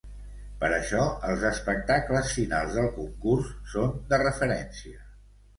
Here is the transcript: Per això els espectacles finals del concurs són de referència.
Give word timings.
Per 0.61 0.69
això 0.77 1.01
els 1.33 1.43
espectacles 1.49 2.31
finals 2.39 2.79
del 2.79 2.89
concurs 2.97 3.53
són 3.75 3.95
de 4.15 4.23
referència. 4.27 5.07